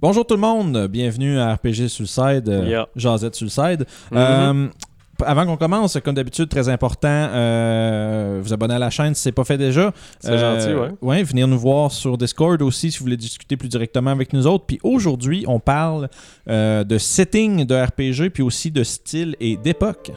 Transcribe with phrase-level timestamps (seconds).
[0.00, 2.88] Bonjour tout le monde, bienvenue à RPG Suicide, euh, Yeah.
[2.96, 3.86] Jazette Suicide.
[4.10, 4.18] Mhm.
[4.18, 4.66] Euh,
[5.24, 9.32] avant qu'on commence, comme d'habitude, très important, euh, vous abonner à la chaîne si c'est
[9.32, 9.92] pas fait déjà.
[10.18, 10.90] C'est gentil, ouais.
[11.00, 14.48] Ouais, venir nous voir sur Discord aussi si vous voulez discuter plus directement avec nous
[14.48, 14.64] autres.
[14.66, 16.08] Puis aujourd'hui, on parle
[16.48, 20.10] de setting de RPG, puis aussi de style et d'époque.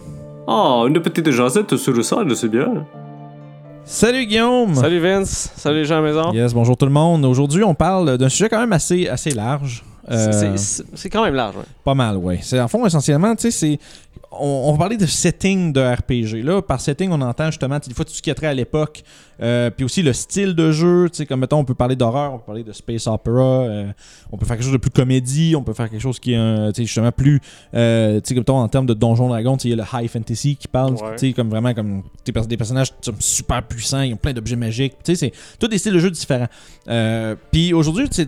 [0.48, 2.86] Oh, une petite le sol, c'est bien.
[3.88, 4.76] Salut Guillaume!
[4.76, 6.34] Salut Vince, salut les gens à la maison.
[6.34, 7.24] Yes, bonjour tout le monde.
[7.26, 9.84] Aujourd'hui, on parle d'un sujet quand même assez, assez large.
[10.12, 11.64] Euh, C'est- c'est quand même large, ouais.
[11.84, 12.40] Pas mal, oui.
[12.60, 13.80] En fond essentiellement, tu sais, c'est
[14.32, 16.44] on, on va parler de setting de RPG.
[16.44, 19.04] Là, par setting, on entend justement des fois tout ce qui a trait à l'époque,
[19.42, 21.10] euh, puis aussi le style de jeu.
[21.10, 23.86] Tu sais, comme mettons, on peut parler d'horreur, on peut parler de space opera, euh,
[24.32, 26.76] on peut faire quelque chose de plus comédie, on peut faire quelque chose qui est
[26.78, 27.40] justement plus,
[27.74, 30.10] euh, tu sais, comme mettons, en termes de donjon dragon, il y a le high
[30.10, 31.16] fantasy qui parle, Ouais.
[31.18, 34.56] tu sais, comme vraiment comme des, pers- des personnages super puissants, ils ont plein d'objets
[34.56, 34.94] magiques.
[35.04, 36.48] Tu sais, c'est tous des styles de jeu différents.
[36.90, 38.28] Euh, puis aujourd'hui, tu sais,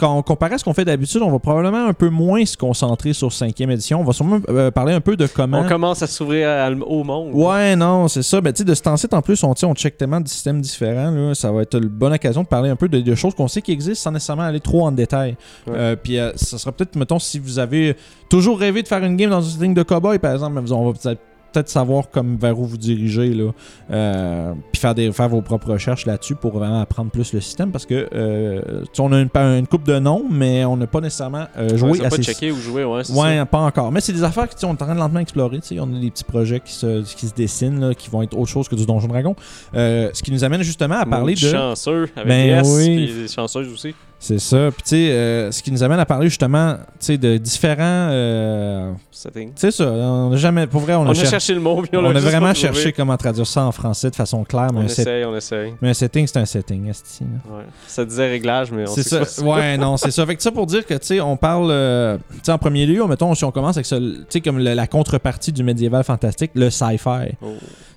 [0.00, 2.56] quand on compare à ce qu'on fait d'habitude, on va probablement un peu moins se
[2.56, 4.00] concentrer sur 5e édition.
[4.00, 5.60] On va sûrement euh, parler un peu de comment.
[5.60, 7.32] On commence à s'ouvrir au monde.
[7.34, 8.40] Ouais, non, c'est ça.
[8.40, 11.10] Ben, tu sais, de ce temps-ci, en plus, on, on check tellement de systèmes différents.
[11.10, 13.48] Là, ça va être une bonne occasion de parler un peu de, de choses qu'on
[13.48, 15.36] sait qui existent sans nécessairement aller trop en détail.
[15.68, 17.94] Euh, puis, euh, ça sera peut-être, mettons, si vous avez
[18.30, 20.90] toujours rêvé de faire une game dans une setting de cowboy, par exemple, ben, on
[20.90, 21.20] va peut-être
[21.52, 23.50] peut-être savoir comme vers où vous dirigez là
[23.90, 27.72] Euh, puis faire des faire vos propres recherches là-dessus pour vraiment apprendre plus le système
[27.72, 31.46] parce que euh, on a une, une coupe de noms mais on n'a pas nécessairement
[31.58, 33.46] euh, joué Ouais, à pas ces checker ou jouer, ouais, Ouais, ça.
[33.46, 33.90] pas encore.
[33.92, 35.58] Mais c'est des affaires que tu sais, on est en train de lentement explorer.
[35.60, 35.80] tu sais.
[35.80, 38.50] On a des petits projets qui se, qui se dessinent, là, qui vont être autre
[38.50, 39.34] chose que du Donjon Dragon.
[39.74, 41.38] Ce qui nous amène justement à parler de.
[41.38, 43.26] Chanceux, avec Ben S, oui.
[43.34, 43.94] chanceuses aussi.
[44.22, 44.70] C'est ça.
[44.70, 48.08] Puis tu sais, euh, ce qui nous amène à parler justement tu sais, de différents.
[48.10, 49.48] euh, Setting.
[49.54, 50.66] Tu sais ça, on a jamais.
[50.66, 52.52] Pour vrai, on, On, a, a cher- cherché le mot, puis on, on a vraiment
[52.54, 54.68] cherché comment traduire ça en français de façon claire.
[54.74, 55.74] Mais, On set- essaye, on essaye.
[55.80, 56.88] mais un setting, c'est un setting.
[56.88, 57.24] esti.
[57.50, 57.64] Ouais.
[57.86, 59.42] Ça disait réglage, mais on C'est sait ça.
[59.42, 60.24] pas Ouais, non, c'est ça.
[60.26, 62.84] Fait que ça pour dire que, tu sais, on parle, euh, tu sais, en premier
[62.86, 66.04] lieu, mettons, si on commence avec ça, tu sais, comme le- la contrepartie du médiéval
[66.04, 67.36] fantastique, le sci-fi.
[67.42, 67.48] Oh.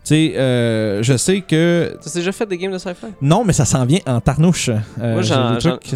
[0.03, 1.97] Tu sais, euh, je sais que.
[2.01, 3.05] Tu as déjà fait des games de sci-fi?
[3.22, 4.69] Non, mais ça s'en vient en tarnouche.
[4.69, 5.95] Euh, Moi, j'en- trucs que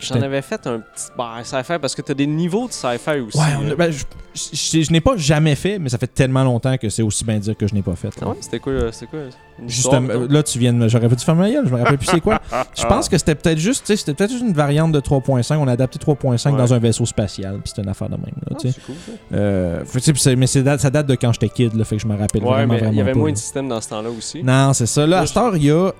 [0.00, 3.36] J'en avais fait un petit bah, sci-fi parce que t'as des niveaux de sci-fi aussi.
[3.36, 4.04] Ouais, a- ben, je,
[4.52, 7.38] je- je n'ai pas jamais fait, mais ça fait tellement longtemps que c'est aussi bien
[7.38, 8.10] dire que je n'ai pas fait.
[8.22, 9.18] Ah ouais, c'était quoi, euh, c'était quoi?
[9.66, 10.86] Justement, là, tu viens de me.
[10.88, 12.40] J'aurais pas dû faire ma gueule, je me rappelle plus c'est quoi.
[12.78, 15.56] Je pense que c'était peut-être juste, tu sais, c'était peut-être juste une variante de 3.5.
[15.58, 16.58] On a adapté 3.5 Ouais.
[16.58, 18.22] dans un vaisseau spatial, puis c'était une affaire de même.
[18.48, 18.74] Là, Ah, tu sais.
[18.74, 19.12] c'est cool, ça.
[19.36, 22.14] Euh, tu mais c'est ça date de quand j'étais kid, là, fait que je me
[22.16, 24.42] rappelle Ouais, vraiment, mais il y avait moins de dans ce temps-là aussi.
[24.42, 25.06] Non, c'est ça.
[25.06, 25.90] Là, à cette heure, il y a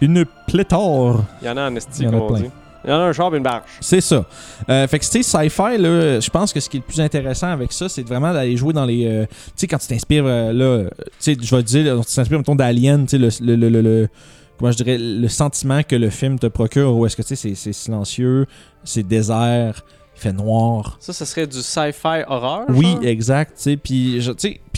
[0.00, 1.24] une pléthore.
[1.42, 2.40] Il y en a en esti, Il y en a comme on plein.
[2.40, 2.50] dit.
[2.86, 3.62] Il y en a un char et une barge.
[3.80, 4.26] C'est ça.
[4.68, 7.00] Euh, fait que, tu sais, sci-fi, là, je pense que ce qui est le plus
[7.00, 9.06] intéressant avec ça, c'est vraiment d'aller jouer dans les.
[9.06, 12.14] euh, tu sais, quand tu t'inspires, euh, là, tu sais, je vais te dire, tu
[12.14, 14.08] t'inspires, mettons, d'Alien, tu sais, le, le, le, le-
[14.58, 17.54] Comment je dirais, le sentiment que le film te procure, où est-ce que, tu sais,
[17.54, 18.46] c'est silencieux,
[18.84, 19.82] c'est désert,
[20.16, 20.96] il fait noir.
[21.00, 22.64] Ça, ce serait du sci-fi horreur.
[22.68, 23.68] Oui, exact.
[23.82, 24.20] Puis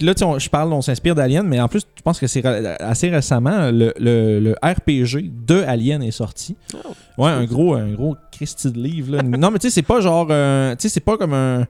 [0.02, 2.44] là, on- je parle, on s'inspire d'Alien, mais en plus, je pense que c'est
[2.80, 6.56] assez récemment, le, le- le RPG de Alien est sorti.
[6.74, 9.16] Oh, ouais, un gros, un gros Christy de livre.
[9.16, 9.22] Là.
[9.22, 10.26] non, mais tu sais, c'est pas genre.
[10.30, 11.66] euh, tu sais, c'est pas comme un.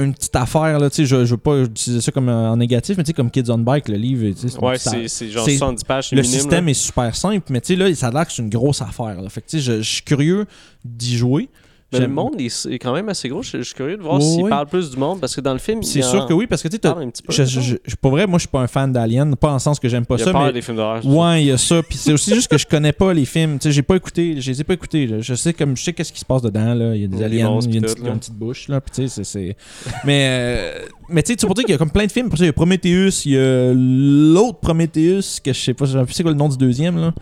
[0.00, 2.56] Une petite affaire, là, tu sais, je, je veux pas utiliser ça comme euh, en
[2.56, 5.08] négatif, mais tu sais, comme Kids on Bike, le livre, tu sais, c'est Ouais, c'est
[5.08, 6.70] c'est genre c'est- 70 pages, le minime, système là.
[6.70, 9.20] est super simple, mais tu sais, là, ça a l'air que c'est une grosse affaire.
[9.20, 9.28] Là.
[9.28, 10.46] Fait que, tu sais, je, je suis curieux
[10.84, 11.48] d'y jouer.
[11.90, 13.42] Mais le J'aime- monde est, est quand même assez gros.
[13.42, 15.58] Je, je suis curieux de voir s'il parle plus du monde parce que dans le
[15.58, 18.42] film, C'est il sûr en que oui, parce que tu sais, pour vrai, moi, je
[18.42, 20.32] suis pas un fan d'Alien, pas en le sens que j'aime pas il a ça,
[20.32, 21.06] peur mais des films d'horreur.
[21.06, 21.82] Ouais, il y a ça.
[21.82, 23.58] Puis c'est aussi juste que je connais pas les films.
[23.58, 24.38] Tu sais, j'ai pas écouté.
[24.38, 25.06] Je les ai pas écoutés.
[25.06, 25.20] là.
[25.20, 26.74] Je sais comme je sais qu'est-ce qui se passe dedans.
[26.74, 26.94] Là.
[26.94, 28.68] Il y a des Il des aliens, il y a une petite, une bouche.
[28.68, 28.82] Là.
[28.82, 29.56] Puis tu sais,
[30.04, 32.28] mais euh, mais tu sais, pour dire qu'il y a comme plein de films.
[32.28, 35.86] Pour ça, il y a Prometheus, il y a l'autre Prometheus que je sais pas,
[35.86, 37.14] je sais quoi le nom du deuxième là.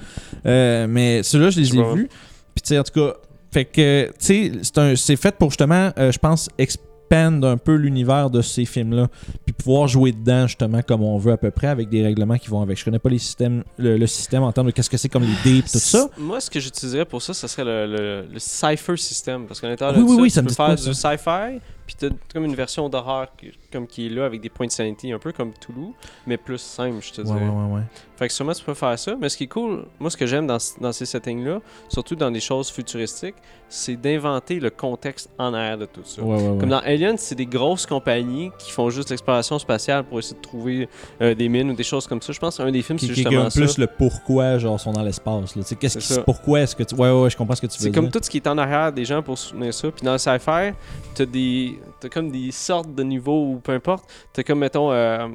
[0.44, 2.08] Euh, mais ceux-là, je les ai vus.
[2.54, 3.14] Puis tu sais, en tout cas,
[3.56, 8.28] fait que tu sais, c'est fait pour justement, euh, je pense, expand un peu l'univers
[8.28, 9.06] de ces films-là
[9.46, 12.48] puis pouvoir jouer dedans justement comme on veut à peu près avec des règlements qui
[12.48, 12.78] vont avec.
[12.78, 15.22] Je connais pas les systèmes, le, le système en termes de qu'est-ce que c'est comme
[15.22, 16.10] les dés pis tout ça.
[16.18, 19.46] Moi, ce que j'utiliserais pour ça, ce serait le, le, le Cypher system.
[19.46, 20.74] Parce qu'à l'intérieur Oui, de oui, ça, oui, tu ça me peux dit faire quoi,
[20.74, 23.28] du sci-fi, puis t'as comme une version d'horreur
[23.72, 25.92] comme qui est là avec des points de sanity, un peu comme Toulouse,
[26.26, 27.40] mais plus simple, je te Ouais, dirais.
[27.40, 27.82] ouais, ouais, ouais.
[28.16, 30.26] Fait que sûrement tu peux faire ça, mais ce qui est cool, moi ce que
[30.26, 33.34] j'aime dans, dans ces settings-là, surtout dans des choses futuristiques,
[33.68, 36.22] c'est d'inventer le contexte en arrière de tout ça.
[36.22, 36.58] Ouais, ouais.
[36.58, 40.40] Comme dans Alien, c'est des grosses compagnies qui font juste l'exploration spatiale pour essayer de
[40.40, 40.88] trouver
[41.20, 42.32] euh, des mines ou des choses comme ça.
[42.32, 43.60] Je pense qu'un des films, c'est justement ça.
[43.60, 45.56] plus le pourquoi, genre, sont dans l'espace.
[45.56, 45.62] là.
[45.62, 46.94] Tu sais, qu'est-ce C'est qui, pourquoi est-ce que tu.
[46.94, 48.00] Ouais, ouais, je comprends ce que tu veux C'est dire.
[48.00, 49.90] comme tout ce qui est en arrière des gens pour soutenir ça.
[49.90, 50.72] Puis dans le sci-fi,
[51.14, 51.75] t'as des.
[52.00, 54.04] T'as comme des sortes de niveaux ou peu importe.
[54.32, 55.28] T'as comme mettons euh,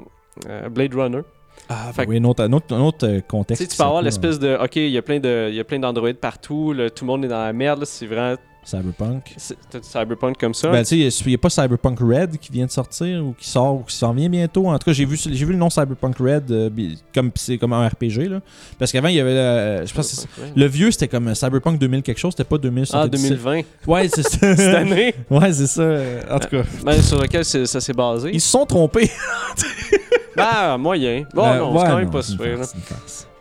[0.48, 1.22] euh, Blade Runner.
[1.70, 3.70] Ah, Fait oui, un autre, un autre, un autre euh, contexte.
[3.70, 4.58] tu peux avoir l'espèce de.
[4.62, 6.74] Ok, il y a plein de, il y a plein d'androïdes partout.
[6.74, 7.80] là, tout le monde est dans la merde.
[7.80, 9.34] là, C'est vraiment Cyberpunk.
[9.38, 10.70] C'est- Cyberpunk comme ça.
[10.72, 13.50] Ben, tu sais, il n'y a pas Cyberpunk Red qui vient de sortir ou qui
[13.50, 14.68] sort ou qui s'en vient bientôt.
[14.68, 16.70] En tout cas, j'ai vu, j'ai vu le nom Cyberpunk Red euh,
[17.14, 18.30] comme c'est comme un RPG.
[18.30, 18.40] Là.
[18.78, 19.32] Parce qu'avant, il y avait.
[19.32, 22.86] euh, je pense le vieux, c'était comme Cyberpunk 2000 quelque chose, c'était pas 2000.
[22.94, 23.62] Ah, c'était 2020.
[23.88, 24.56] Ouais, c'est ça.
[24.56, 25.16] Cette année?
[25.30, 25.82] ouais, c'est ça.
[25.82, 28.30] euh, En tout cas, Ben, sur lequel ça s'est basé.
[28.34, 29.10] ils se sont trompés.
[30.36, 31.26] Ben, moyen.
[31.34, 32.58] Bon, Euh, non, ouais, c'est quand même non, pas super.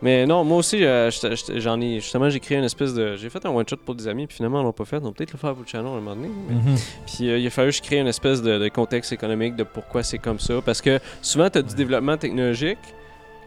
[0.01, 1.09] Mais non, moi aussi, euh,
[1.57, 1.99] j'en ai.
[1.99, 3.15] Justement, j'ai créé une espèce de.
[3.17, 4.99] J'ai fait un one-shot pour des amis, puis finalement, on l'a pas fait.
[4.99, 6.29] Donc, peut-être le faire pour le channel à un moment donné.
[6.49, 6.75] mais- Mhm.
[7.05, 9.63] Puis euh, il a fallu que je crée une espèce de, de contexte économique de
[9.63, 10.55] pourquoi c'est comme ça.
[10.65, 12.79] Parce que souvent, tu as du développement technologique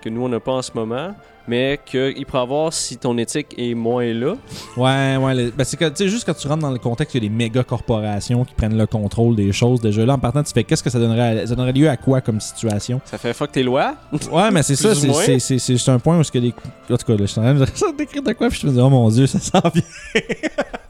[0.02, 1.14] que nous, on n'a pas en ce moment,
[1.48, 4.34] mais qu'il pourrait avoir si ton éthique est moins là.
[4.76, 5.34] Ouais, ouais.
[5.34, 7.26] le- ben, c'est que, tu sais, juste quand tu rentres dans le contexte, il y
[7.26, 9.80] a des méga corporations qui prennent le contrôle des choses.
[9.80, 11.96] Déjà là, en partant, tu fais qu'est-ce que ça donnerait, à- ça donnerait lieu à
[11.96, 13.00] quoi comme situation?
[13.04, 13.94] Ça fait fuck tes lois.
[14.32, 16.54] Ouais, mais c'est ça, c'est- c'est c'est- un point où ce que les.
[16.90, 18.66] En tout cas, là, je suis en train de ça d'écrire de quoi, puis je
[18.66, 19.82] me dis, oh mon dieu, ça s'en vient.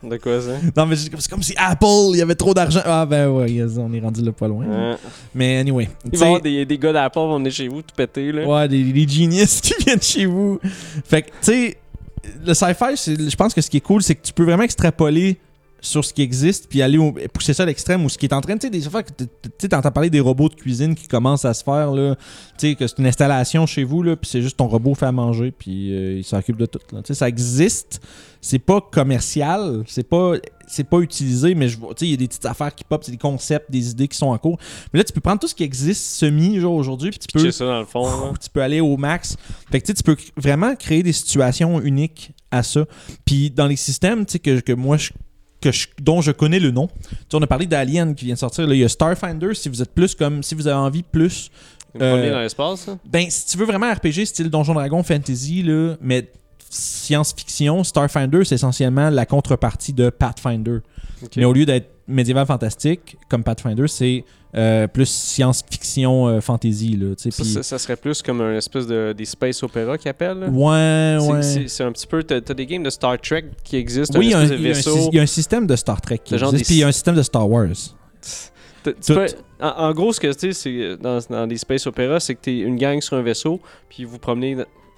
[0.03, 0.51] De quoi ça?
[0.77, 2.81] Non, mais c'est comme- si Apple, il y avait trop d'argent.
[2.85, 4.97] Ah, ben ouais, on est rendu là pas loin.
[5.35, 5.89] Mais anyway.
[6.13, 8.31] Il va y avoir sais, des, des gars d'Apple vont venir chez vous tout péter.
[8.31, 8.45] Là.
[8.47, 10.44] Ouais, des, des genius qui viennent chez vous.
[11.05, 11.77] Fait que, tu sais,
[12.45, 12.97] le sci-fi,
[13.31, 15.39] je pense que ce qui est cool, c'est que tu peux vraiment extrapoler
[15.85, 16.99] sur ce qui existe puis aller
[17.33, 19.25] pousser ça à l'extrême ou ce qui est en train tu sais des que
[19.59, 22.17] tu t'entends parler des robots de cuisine qui commencent à se faire là
[22.59, 25.13] tu que c'est une installation chez vous là puis c'est juste ton robot fait à
[25.13, 28.01] manger puis euh, il s'occupe de tout ça existe
[28.41, 30.35] c'est pas commercial c'est pas
[30.67, 32.85] c'est pas utilisé mais je vois tu sais il y a des petites affaires qui
[32.85, 34.59] pop c'est des concepts des idées qui sont en cours
[34.93, 37.53] mais là tu peux prendre tout ce qui existe semi aujourd'hui puis tu peux Pitcher
[37.53, 38.05] ça dans le fond.
[38.05, 38.33] là.
[38.43, 39.37] tu peux aller au max.
[39.71, 42.85] Fait que tu peux vraiment créer des situations uniques à ça.
[43.25, 45.11] Puis dans les systèmes tu sais, que, que moi, je,
[45.61, 46.89] que je- dont je connais le nom,
[47.29, 48.67] tu on a parlé d'Alien qui vient de sortir.
[48.67, 51.51] Là, il y a Starfinder, si vous êtes plus comme, si vous avez envie plus.
[52.01, 52.89] Euh, dans l'espace.
[53.07, 56.31] Ben, si tu veux vraiment RPG style Donjon Dragon Fantasy, là, mais
[56.71, 60.79] science-fiction, Starfinder, c'est essentiellement la contrepartie de Pathfinder.
[61.37, 64.25] Mais au lieu d'être médiéval fantastique, comme Pathfinder, c'est
[64.57, 66.97] euh, plus science-fiction euh, fantasy.
[66.97, 69.99] Là, tu Ça, puis- ça, ça serait plus comme un espèce de des space opéra
[69.99, 70.39] qu'ils appellent.
[70.39, 70.49] là.
[70.49, 71.43] Ouais, ouais.
[71.43, 72.23] c'est- un petit peu.
[72.23, 74.17] T'as t'as des games de Star Trek qui existent.
[74.19, 76.79] Oui, il y, a un y a système de Star Trek qui existe, puis il
[76.79, 77.67] y a un système de Star Wars.
[78.85, 79.27] Tu peux-
[79.61, 82.59] en, en gros, ce que tu sais, dans, dans des space opéras, c'est que t'es
[82.59, 84.57] une gang sur un vaisseau, puis vous promenez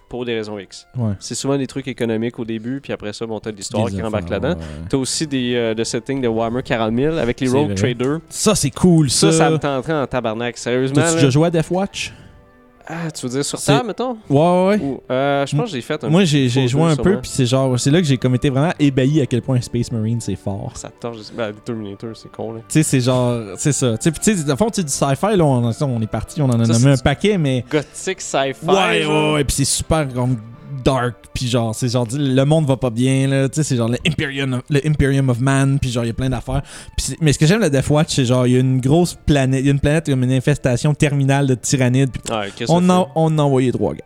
[0.08, 0.86] pour des raisons X.
[0.96, 1.12] Ouais.
[1.20, 4.02] C'est souvent des trucs économiques au début, puis après ça, bon, t'as de l'histoire qui
[4.02, 4.58] embarque là-dedans.
[4.58, 4.64] ouais.
[4.88, 7.74] T'as aussi des euh, de settings de Warhammer 40 000 avec les Rogue.
[7.74, 8.18] Traders.
[8.28, 9.32] Ça, c'est cool, ça.
[9.32, 10.56] Ça, ça me tenterait en tabarnak.
[10.58, 11.14] Sérieusement, T'as-tu là.
[11.16, 12.12] déjà joué à Deathwatch?
[12.88, 14.16] Ah, tu veux dire sur table, mettons?
[14.30, 14.78] Ouais, ouais, ouais.
[14.80, 17.30] Ou, euh, je pense que j'ai fait un Moi, j'ai joué deux, un peu, puis
[17.32, 20.20] c'est genre, c'est là que j'ai comme été vraiment ébahi à quel point Space Marine
[20.20, 20.72] c'est fort.
[20.76, 21.18] Ça torche.
[21.36, 22.60] Ben, Terminator, c'est con, là.
[22.68, 23.98] Tu sais, c'est genre, c'est ça.
[23.98, 26.46] Tu sais, dans le fond, tu sais, du sci-fi, là, on, on est parti, on
[26.46, 27.64] en a Ça, nommé un paquet, mais.
[27.70, 28.66] Gothic sci-fi.
[28.66, 29.30] Ouais, genre.
[29.30, 30.36] ouais, ouais, puis c'est super comme
[30.86, 33.88] dark, puis genre, c'est genre, le monde va pas bien, là, tu sais, c'est genre
[33.88, 36.62] le Imperium, of, le Imperium of Man, puis genre, il y a plein d'affaires.
[37.20, 39.66] Mais ce que j'aime de Deathwatch, c'est genre, il y a une grosse planète, il
[39.66, 43.42] y a une planète comme une infestation terminale de tyrannides, que on, en, on a
[43.42, 44.04] envoyé trois gars.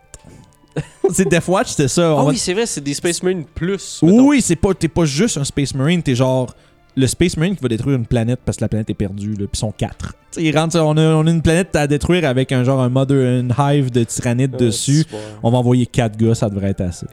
[1.11, 2.11] c'est Deathwatch, c'était ça.
[2.11, 3.99] Ah va- oui, c'est vrai, c'est des Space Marines plus.
[4.03, 4.27] mettons.
[4.27, 6.53] oui, c'est pas, t'es pas juste un Space Marine, t'es genre
[6.95, 9.45] le Space Marine qui va détruire une planète parce que la planète est perdue, là,
[9.51, 10.13] puis sont quatre.
[10.31, 12.81] Tu sais, ils rentrent, on, a, on a une planète à détruire avec un genre
[12.81, 15.05] un mother, une hive de tyrannides Ah, dessus.
[15.09, 15.17] c'est bon.
[15.43, 17.05] On va envoyer quatre gars, ça devrait être assez.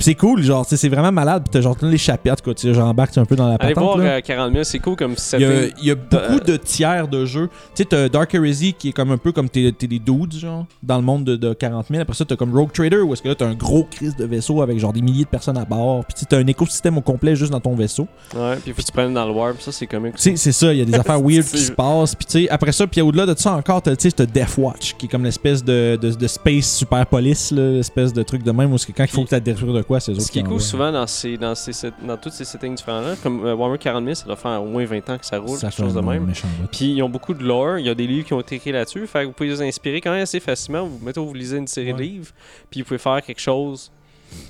[0.00, 1.42] C'est cool, genre, tu sais, c'est vraiment malade.
[1.44, 2.08] Puis t'as genre les tu
[2.56, 3.84] sais, j'embarque un peu dans la Allez patente.
[3.96, 4.04] voir là.
[4.16, 5.74] euh, 40 000, c'est cool comme Il y, a, setting.
[5.82, 7.48] il y a beaucoup de tiers de jeux.
[7.74, 10.66] Tu sais, t'as Dark Heresy qui est comme un peu comme t'es des dudes, genre,
[10.82, 12.02] dans le monde de, de 40 000.
[12.02, 14.24] Après ça, t'as comme Rogue Trader où est-ce que là, t'as un gros crise de
[14.24, 16.04] vaisseau avec genre des milliers de personnes à bord.
[16.04, 18.06] Puis t'as un écosystème au complet juste dans ton vaisseau.
[18.34, 20.14] Ouais, puis faut que tu prennes dans le warp, ça c'est comique.
[20.16, 22.14] C'est ça, il y a des affaires weird qui se passent.
[22.14, 24.94] Puis tu sais, après ça, puis au-delà de ça encore, t'as tu sais, t'as Deathwatch
[24.96, 28.72] qui est comme l'espèce de, de, de space super police, l'espèce de truc de même
[28.72, 30.92] où quand il faut que tu détruire de c'est eux Ce qui est cool souvent
[30.92, 31.72] dans, ces, dans, ces,
[32.06, 34.84] dans tous ces settings différents-là, comme euh, Warhammer 40 000, ça doit faire au moins
[34.84, 36.26] 20 ans que ça roule, Ça quelque chose de même.
[36.26, 36.46] méchant.
[36.70, 38.70] Puis ils ont beaucoup de lore, il y a des livres qui ont été écrits
[38.72, 40.84] là-dessus, fait que vous pouvez les inspirer quand même assez facilement.
[40.86, 41.98] Vous, mettons, vous lisez une série Ouais.
[41.98, 42.30] de livres,
[42.70, 43.90] puis vous pouvez faire quelque chose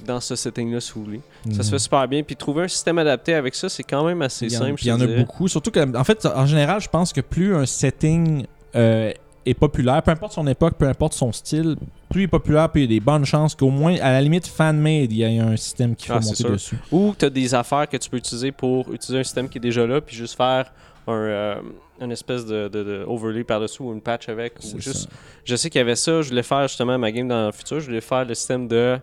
[0.04, 1.20] dans ce setting-là si vous voulez.
[1.46, 1.70] Ça se Mhm.
[1.70, 4.52] fait super bien, puis trouver un système adapté avec ça, c'est quand même assez Il
[4.52, 4.80] y en, simple.
[4.82, 5.48] il y en a beaucoup.
[5.48, 8.44] Surtout que, en fait, en général, je pense que plus un setting
[8.76, 9.10] euh,
[9.46, 11.76] est populaire, peu importe son époque, peu importe son style,
[12.10, 14.20] plus il est populaire, plus il y a des bonnes chances qu'au moins, à la
[14.20, 16.50] limite, fan-made, il y ait un système qui Ah, faut c'est monter sûr.
[16.52, 16.78] dessus.
[16.92, 19.60] Ou tu as des affaires que tu peux utiliser pour utiliser un système qui est
[19.60, 20.72] déjà là, puis juste faire
[21.06, 21.54] un, euh,
[22.00, 24.58] une espèce de, de- de overlay par-dessus ou une patch avec.
[24.58, 25.08] Ou C'est juste, ça.
[25.44, 27.80] je sais qu'il y avait ça, je voulais faire justement ma game dans le futur,
[27.80, 28.98] je voulais faire le système de.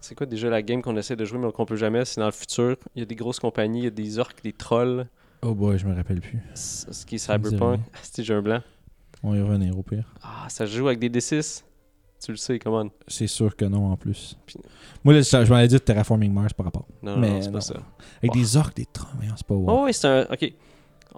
[0.00, 2.26] C'est quoi déjà la game qu'on essaie de jouer mais qu'on peut jamais C'est dans
[2.26, 2.76] le futur.
[2.94, 5.06] Il y a des grosses compagnies, il y a des orques, des trolls.
[5.42, 6.38] Oh boy, je me rappelle plus.
[6.54, 7.80] Ce qui est cyberpunk.
[7.94, 8.60] Ah, C'était j'ai un blanc.
[9.22, 10.04] On va y revenir au pire.
[10.22, 11.62] Ah, ça se joue avec des D6.
[12.24, 14.36] Tu le sais, comment C'est sûr que non, en plus.
[14.44, 14.56] Puis-
[15.04, 16.86] Moi, là, je je m'en allais dire Terraforming Mars par rapport.
[17.02, 17.52] Non, Mais non, c'est non.
[17.54, 17.74] pas ça.
[18.22, 18.86] Avec des orques, des
[19.16, 19.66] voyons, c'est pas wow.
[19.70, 20.22] Oh oui, c'est un.
[20.30, 20.52] Ok.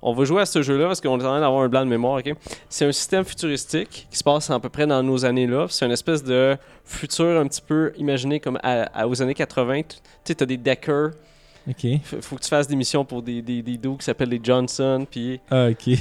[0.00, 1.90] On va jouer à ce jeu-là parce qu'on est en train d'avoir un blanc de
[1.90, 2.18] mémoire.
[2.18, 2.34] ok?
[2.68, 5.66] C'est un système futuristique qui se passe à peu près dans nos années-là.
[5.68, 9.82] C'est une espèce de futur un petit peu imaginé comme à- à- aux années 80.
[9.82, 11.10] Tu sais, t'as des deckers.
[11.68, 11.84] Ok.
[11.84, 14.40] F- Faut que tu fasses des missions pour des, des, des dos qui s'appellent les
[14.42, 15.06] Johnson.
[15.10, 15.38] Puis.
[15.50, 15.78] Ah, ok.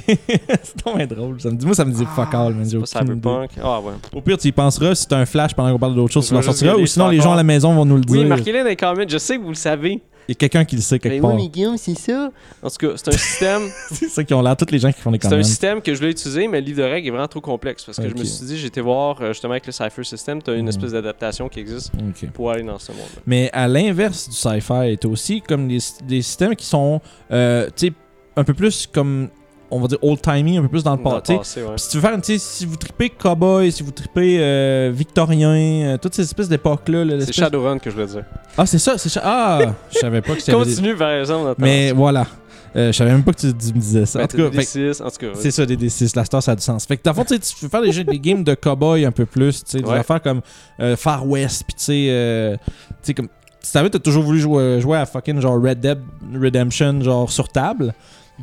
[0.63, 1.39] c'est tellement drôle.
[1.41, 2.63] Ça me dit, moi, ça me dit fuck all, man.
[2.63, 2.85] pas idée.
[2.85, 3.51] Cyberpunk.
[3.63, 3.93] Ah ouais.
[4.13, 6.33] Au pire, tu y penseras si t'as un flash pendant qu'on parle d'autre chose, tu
[6.35, 6.75] juste sortiras.
[6.75, 8.21] Ou sinon, les gens à la maison vont nous le dire.
[8.21, 9.03] Oui, marquez-le dans les comments.
[9.07, 10.01] Je sais que vous le savez.
[10.27, 11.35] Il y a quelqu'un qui le sait quelque Mais part.
[11.35, 12.31] oui, mais Guillaume, c'est ça.
[12.61, 13.61] En tout cas, c'est un système.
[13.91, 15.93] c'est ça qui ont l'air, tous les gens qui font des C'est un système que
[15.93, 17.83] je voulais utiliser, mais le livre de règles est vraiment trop complexe.
[17.83, 20.51] Parce que je me suis dit, été voir euh, justement avec le Cypher System, tu
[20.51, 20.69] as une Mhm.
[20.69, 21.91] espèce d'adaptation qui existe
[22.33, 23.21] pour aller dans ce monde-là.
[23.25, 27.01] Mais à l'inverse du sci-fi, t'as aussi comme des, des systèmes qui sont,
[27.31, 27.93] euh, tu sais,
[28.37, 29.29] un peu plus comme,
[29.71, 31.61] on va dire old-timey, un peu plus dans le Dans le passé.
[31.63, 31.69] ouais.
[31.77, 35.49] Si tu veux faire, tu sais, si vous tripez cowboy, si vous tripez euh, victorien,
[35.93, 37.05] euh, toutes ces espèces d'époques-là.
[37.05, 38.23] là, C'est Shadowrun que je voulais dire.
[38.57, 39.19] Ah, c'est ça, c'est.
[39.23, 39.59] Ah,
[39.91, 40.51] je savais pas que c'était.
[40.53, 42.27] Continue par exemple Mais voilà.
[42.73, 44.19] Euh, je savais même pas que tu, tu me disais ça.
[44.19, 45.27] Ben, en tout cas, des fait que D6, en tout cas.
[45.35, 46.13] c'est ça, des D6.
[46.15, 46.85] La star, ça a du sens.
[46.85, 48.53] Fait que dans le fond, tu sais, tu peux faire des, jeux, des games de
[48.55, 49.63] cowboy un peu plus.
[49.65, 49.97] Tu sais, des Ouais.
[49.97, 50.39] affaires comme
[50.79, 51.63] euh, Far West.
[51.67, 52.67] Puis tu sais, euh, tu
[53.01, 53.27] sais, comme.
[53.27, 55.99] Tu savais, t'as toujours voulu jouer, jouer à fucking genre Red Dead
[56.33, 57.93] Redemption, genre sur table.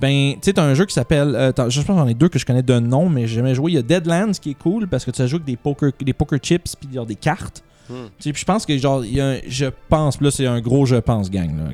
[0.01, 1.35] Ben, tu sais, t'as un jeu qui s'appelle.
[1.35, 3.55] euh, je pense que j'en ai deux que je connais de nom, mais j'ai jamais
[3.55, 3.73] joué.
[3.73, 5.91] Il y a Deadlands qui est cool parce que tu as joué avec des poker,
[6.01, 7.63] des poker chips puis des cartes.
[7.91, 8.09] Hmm.
[8.21, 10.85] Puis je pense que genre, il y a un- je pense, là c'est un gros
[10.85, 11.73] je pense gang, là,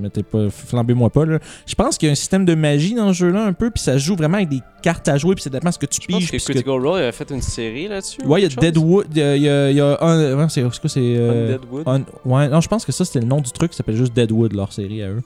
[0.00, 1.38] mettez pas, flambez-moi pas, là.
[1.66, 3.82] Je pense qu'il y a un système de magie dans ce jeu-là un peu, puis
[3.82, 6.06] ça joue vraiment avec des cartes à jouer, puis c'est dépend ce que tu Je
[6.08, 6.30] pense piges.
[6.30, 8.22] que Critical Role avait fait une série là-dessus.
[8.24, 8.58] Ouais, il y a?
[8.58, 11.00] Deadwood, il y a, y un, c'est c'est quoi, c'est...
[11.02, 11.82] euh, Undeadwood.
[11.88, 14.14] Un- ouais, non, je pense que ça, c'était le nom du truc qui s'appelle juste
[14.14, 15.22] Deadwood, leur série à eux.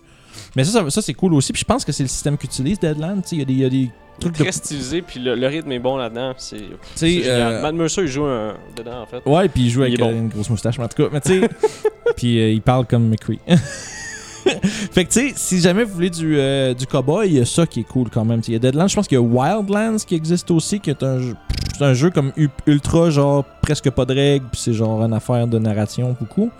[0.57, 1.53] Mais ça, ça, ça, c'est cool aussi.
[1.53, 3.23] Puis je pense que c'est le système qu'utilise Deadland.
[3.33, 3.91] Il y a des, y a des
[4.21, 4.43] trucs de.
[4.43, 6.33] Très stylisé, puis le, le rythme est bon là-dedans.
[6.37, 6.59] C'est
[7.05, 9.23] euh, Matt Mercer, il joue un- dedans en fait.
[9.27, 10.09] Ouais, puis il joue Il avec bon.
[10.09, 11.49] euh, une grosse moustache, mais en tout cas, mais tu sais,
[12.17, 13.39] puis euh, il parle comme McCree.
[14.93, 17.45] fait que tu sais, si jamais vous voulez du, euh, du cowboy, il y a
[17.45, 18.41] ça qui est cool quand même.
[18.47, 21.03] Il y a Deadlands, je pense qu'il y a Wildlands qui existe aussi, qui est
[21.03, 21.37] un jeu,
[21.77, 22.33] c'est un jeu comme
[22.67, 26.51] ultra, genre presque pas de règles, puis c'est genre une affaire de narration beaucoup.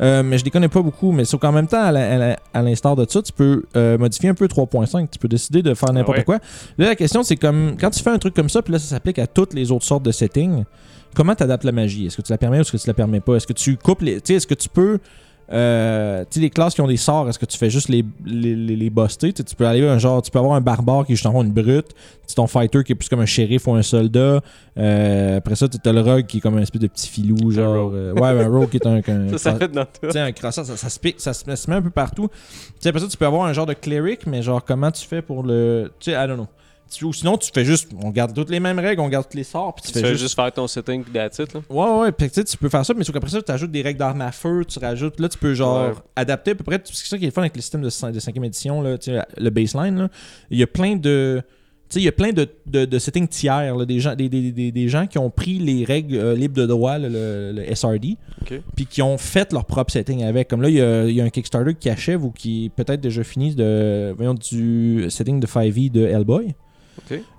[0.00, 3.06] Euh, mais je les connais pas beaucoup, mais sauf qu'en même temps, à l'instar de
[3.08, 6.24] ça, tu peux euh, modifier un peu 3.5, tu peux décider de faire n'importe ouais.
[6.24, 6.38] quoi.
[6.78, 8.86] Là, la question, c'est comme quand tu fais un truc comme ça, puis là, ça
[8.86, 10.64] s'applique à toutes les autres sortes de settings,
[11.14, 12.06] comment tu adaptes la magie?
[12.06, 13.36] Est-ce que tu la permets ou est-ce que tu la permets pas?
[13.36, 14.16] Est-ce que tu coupes les.
[14.16, 14.98] Tu sais, est-ce que tu peux.
[15.52, 18.04] Euh, tu sais, les classes qui ont des sorts, est-ce que tu fais juste les,
[18.24, 19.32] les, les, les buster?
[19.32, 21.88] Tu peux aller un genre, tu peux avoir un barbare qui est justement une brute,
[22.26, 24.40] tu ton fighter qui est plus comme un shérif ou un soldat.
[24.78, 27.50] Euh, après ça, tu as le rogue qui est comme un espèce de petit filou,
[27.50, 27.90] genre.
[27.94, 28.96] euh, ouais, un rogue qui est un.
[29.06, 29.90] un- Ça, ça fait dans tout.
[30.02, 32.28] tu sais, un croissant, ça, ça, se pique, ça, se, met un peu partout.
[32.28, 35.06] Tu sais, après ça, tu peux avoir un genre de cleric, mais genre, comment tu
[35.06, 35.90] fais pour le.
[36.00, 36.48] Tu sais, I don't know.
[36.90, 37.90] Tu- Ou sinon, tu fais juste.
[38.02, 40.08] On garde toutes les mêmes règles, on garde tous les sorts, puis tu, Tu fais
[40.10, 40.22] juste.
[40.22, 41.60] juste faire ton setting puis that's it, là.
[41.68, 43.98] Ouais, ouais, puis tu peux faire ça, mais sauf qu'après ça, tu ajoutes des règles
[43.98, 45.18] d'armes à feu, tu rajoutes.
[45.18, 45.94] Là, tu peux genre Ouais.
[46.16, 46.80] adapter à peu près.
[46.84, 49.10] C'est ça qui est fun avec le système de, cin- de 5 édition, là, tu
[49.12, 49.96] sais, le baseline.
[49.98, 50.08] Là.
[50.50, 51.42] Il y a plein de.
[51.88, 54.28] Tu sais, il y a plein de, de, de settings tiers, là, des, gens, des,
[54.30, 57.52] des, des, des gens qui ont pris les règles euh, libres de droit, là, le,
[57.54, 58.58] le SRD, Ok.
[58.74, 60.48] puis qui ont fait leur propre setting avec.
[60.48, 62.68] Comme là, il y a, il y a un Kickstarter qui achève ou qui est
[62.70, 66.54] peut-être déjà fini de, voyons, du setting de 5e de Hellboy.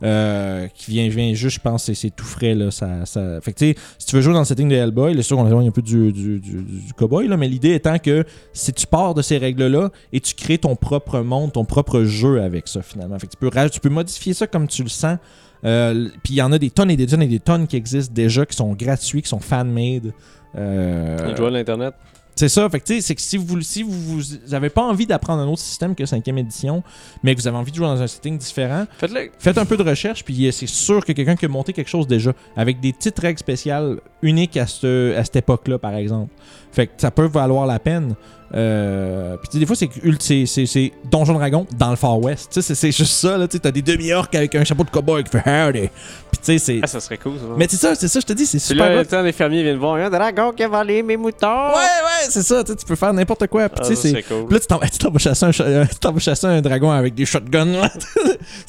[0.03, 2.53] Euh, qui vient, vient juste, je pense, c'est- tout frais.
[2.55, 3.39] Là, ça, ça...
[3.41, 3.59] Fait que,
[3.97, 5.81] si tu veux jouer dans le setting de Hellboy, c'est sûr qu'on éloigne un peu
[5.81, 9.37] du, du, du, du cowboy, là, mais l'idée étant que si tu pars de ces
[9.37, 13.17] règles-là et tu crées ton propre monde, ton propre jeu avec ça, finalement.
[13.19, 15.17] Fait que tu peux, tu peux modifier ça comme tu le sens.
[15.63, 17.75] Euh, Puis il y en a des tonnes et des tonnes et des tonnes qui
[17.75, 20.11] existent déjà, qui sont gratuits, qui sont fan-made.
[20.57, 21.93] Euh, Le joueur de l'internet?
[22.35, 24.81] C'est ça, fait que tu sais, c'est que si vous si vous, vous avez pas
[24.83, 26.83] envie d'apprendre un autre système que 5e édition,
[27.23, 29.31] mais que vous avez envie de jouer dans un setting différent, Faites-le.
[29.39, 31.89] Faites un peu de recherche, puis euh, c'est sûr que quelqu'un qui a monté quelque
[31.89, 36.33] chose déjà, avec des petites règles spéciales uniques à, ce- à cette époque-là, par exemple.
[36.71, 38.15] Fait que ça peut valoir la peine.
[38.53, 41.89] Euh, puis tu sais, des fois, c'est que ult- c'est- c'est c'est Donjon Dragon dans
[41.89, 42.49] le Far West.
[42.51, 43.47] Tu sais, c'est- c'est juste ça, là.
[43.47, 45.79] Tu sais, t'as des demi-orques avec un chapeau de cowboy qui fait howdy.
[45.89, 45.89] Puis
[46.33, 46.79] tu sais, c'est.
[46.83, 47.45] Ah, ça serait cool, ça.
[47.57, 48.89] Mais c'est ça, c'est ça, je te dis, c'est Puis super.
[48.89, 48.99] là, hot.
[48.99, 51.47] le temps, les fermiers viennent voir un dragon qui a volé mes moutons.
[51.69, 53.69] Ouais, ouais, c'est ça, tu peux faire n'importe quoi.
[53.69, 54.23] Puis Ah, c'est.
[54.23, 54.45] cool.
[54.45, 54.67] Puis là, tu
[54.97, 55.85] t'en vas chasser un, euh,
[56.19, 57.81] chasser dragon avec des shotguns.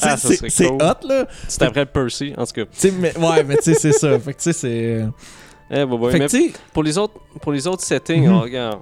[0.02, 0.76] Ah, c'est- cool.
[0.82, 1.26] hot, là.
[1.48, 2.90] Tu t'appelles Percy, en tout cas.
[2.98, 4.18] Mais, ouais, mais tu sais, c'est ça.
[4.18, 5.04] Fait que tu sais, c'est.
[5.68, 8.32] Eh, bah, bah, fait mais pour les autres, pour les autres settings, Mhm.
[8.32, 8.78] on regarde,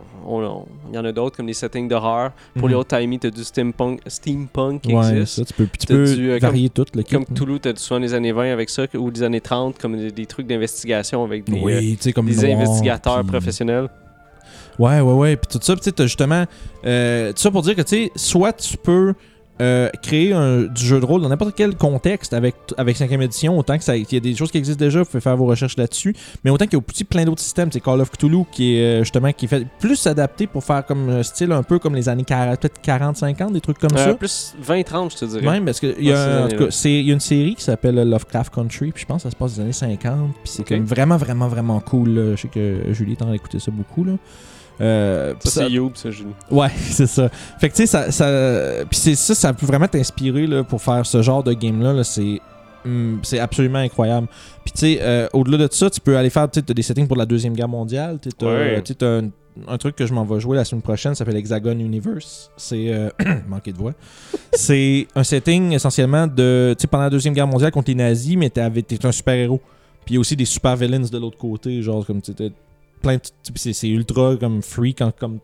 [0.91, 2.33] il y en a d'autres comme les settings d'horreur.
[2.59, 2.81] Pour les Mhm.
[2.81, 5.37] autres timey, t'as du steampunk, steampunk qui Ouais, existe.
[5.37, 7.15] ça, tu peux, tu peux du, euh, varier tout le kit.
[7.15, 10.11] Comme Toulouse, t'as souvent les années 20 avec ça, ou les années 30, comme des,
[10.11, 13.89] des trucs d'investigation avec des, euh, Oui, comme des noir, investigateurs puis- professionnels.
[14.79, 15.37] Ouais, ouais, ouais.
[15.37, 16.45] Puis tout ça, tu sais, justement.
[16.85, 19.15] Euh, tout ça pour dire que, tu sais, soit tu peux
[19.61, 23.57] euh, créer un, du jeu de rôle dans n'importe quel contexte avec, avec 5 édition,
[23.57, 25.47] autant que ça, qu'il y a des choses qui existent déjà, vous pouvez faire vos
[25.47, 26.13] recherches là-dessus,
[26.43, 28.83] mais autant qu'il y a aussi plein d'autres systèmes, c'est Call of Cthulhu qui est
[28.83, 31.95] euh, justement qui est fait plus adapté pour faire comme un style un peu comme
[31.95, 34.15] les années 40, peut-être 40-50, des trucs comme Euh, ça.
[34.15, 35.43] plus 20-30, je te dirais.
[35.49, 37.95] Même parce y, a en tout cas, c'est- il y a une série qui s'appelle
[37.95, 40.69] Lovecraft Country, puis je pense que ça se passe des années 50, puis c'est Ok.
[40.71, 42.09] comme vraiment, vraiment, vraiment cool.
[42.09, 42.35] là.
[42.35, 44.03] Je sais que Julie est en train d'écouter ça beaucoup.
[44.03, 44.15] Là.
[44.81, 46.31] Euh, Ça, c'est Youb, ça, Julie.
[46.51, 47.29] Ouais, c'est ça.
[47.61, 50.83] Fait que tu sais, ça, ça, puis c'est ça, ça peut vraiment t'inspirer là, pour
[50.83, 51.93] faire ce genre de game-là.
[51.93, 52.41] là, c'est,
[52.85, 54.27] hum, c'est absolument incroyable.
[54.65, 57.17] Puis tu sais, euh, au-delà de ça, tu peux aller faire t'as des settings pour
[57.17, 58.19] la Deuxième Guerre mondiale.
[58.21, 58.83] Tu t'as- Ouais.
[59.03, 59.29] un,
[59.69, 62.51] un truc que je m'en vais jouer la semaine prochaine, ça s'appelle Hexagon Universe.
[62.57, 62.93] C'est.
[62.93, 63.11] Euh,
[63.49, 63.93] manqué de voix.
[64.53, 66.75] c'est un setting essentiellement de.
[66.77, 68.61] Tu sais, pendant la Deuxième Guerre mondiale contre les nazis, mais t'es
[69.07, 69.61] un super-héros.
[70.05, 72.33] Puis il y a aussi des super villains de l'autre côté, genre comme tu
[73.55, 75.39] c'est, ultra comme free comme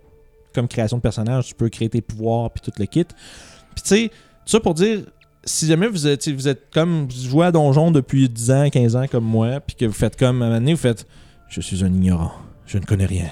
[0.55, 3.05] comme création de personnage, tu peux créer tes pouvoirs puis tout le kit.
[3.05, 5.03] Puis tu sais, tout ça pour dire
[5.45, 8.97] si jamais vous êtes vous êtes comme vous jouez à donjon depuis 10 ans, 15
[8.97, 11.07] ans comme moi, puis que vous faites comme à un moment donné, vous faites
[11.49, 12.33] je suis un ignorant,
[12.67, 13.31] je ne connais rien.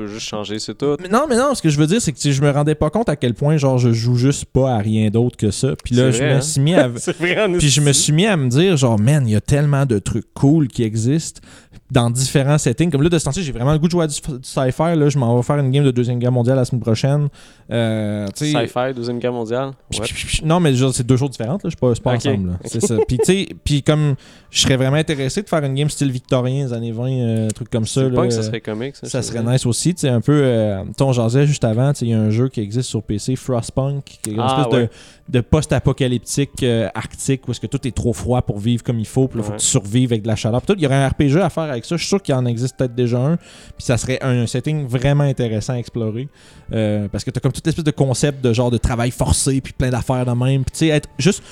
[0.00, 0.96] Tu veux juste changer, c'est tout.
[1.02, 2.88] Mais non, mais non, ce que je veux dire, c'est que je me rendais pas
[2.88, 5.74] compte à quel point, genre, je joue juste pas à rien d'autre que ça.
[5.84, 6.40] Puis là, je vrai, me hein?
[6.40, 6.88] suis mis à.
[7.18, 9.84] vrai, Puis je me suis mis à me dire, genre, man, il y a tellement
[9.84, 11.42] de trucs cool qui existent
[11.90, 12.90] dans différents settings.
[12.90, 14.96] Comme là, de ce temps-ci, j'ai vraiment le goût de jouer à du, du sci-fi.
[14.96, 17.28] Là, je m'en vais faire une game de Deuxième Guerre mondiale la semaine prochaine.
[17.70, 19.72] Euh, Sci-fi, Deuxième Guerre mondiale?
[19.98, 20.06] Ouais.
[20.44, 21.64] Non, mais c'est deux choses différentes.
[21.64, 21.70] Là.
[21.70, 22.50] Je suis pas, ensemble.
[22.50, 22.58] là.
[22.64, 22.96] C'est ça.
[23.06, 24.14] Puis, tu sais, puis comme
[24.50, 27.48] je serais vraiment intéressé de faire une game style victorien des années 20, euh, un
[27.48, 28.02] truc comme ça.
[28.02, 28.28] C'est pas là.
[28.28, 29.08] que ça serait comique, ça.
[29.08, 32.04] Ça serait nice aussi, tu sais, un peu, euh, tu on jasait juste avant, tu
[32.04, 34.72] il y a un jeu qui existe sur PC, Frostpunk, qui est une Ah, espèce
[34.72, 34.90] de, ouais.
[35.28, 39.06] de post-apocalyptique euh, arctique où est-ce que tout est trop froid pour vivre comme il
[39.06, 40.62] faut, puis là, faut que tu survives avec de la chaleur.
[40.68, 42.76] Il y aurait un RPG à faire avec ça, je suis sûr qu'il en existe
[42.76, 46.28] peut-être déjà un, puis ça serait un, setting vraiment intéressant à explorer,
[46.72, 49.72] euh, parce que t'as comme toute espèce de concept de genre de travail forcé, puis
[49.72, 51.42] plein d'affaires de même, puis tu sais, être juste...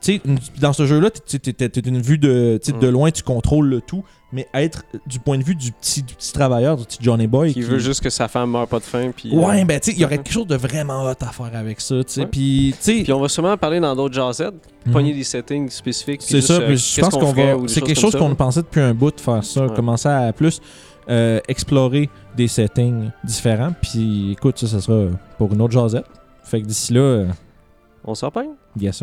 [0.00, 0.20] Sais,
[0.60, 2.90] dans ce jeu-là, t'es- une vue de, de Mm.
[2.90, 4.02] loin, tu contrôles le tout,
[4.32, 7.52] mais être du point de vue du petit, du petit travailleur, du petit Johnny Boy.
[7.52, 9.10] Qui veut juste que sa femme meure pas de faim.
[9.14, 11.26] Puis, Ouais, euh, ben tu sais, il y aurait quelque chose de vraiment hot à
[11.26, 12.20] faire avec ça, tu sais.
[12.22, 12.26] Ouais.
[12.26, 12.74] Puis.
[12.82, 14.54] Puis on va sûrement parler dans d'autres jazettes,
[14.86, 14.92] mhm.
[14.92, 16.22] pogner des settings spécifiques.
[16.24, 17.56] C'est ça, euh, je pense qu'on va.
[17.66, 19.74] C'est quelque chose qu'on pensait depuis un bout de faire ça, Ouais.
[19.74, 20.60] commencer à plus
[21.10, 23.72] euh, explorer des settings différents.
[23.82, 26.04] Puis, écoute, ça, ça sera pour une autre jasette.
[26.44, 27.24] Fait que d'ici là,
[28.04, 28.46] On s'en peint.
[28.80, 29.02] yes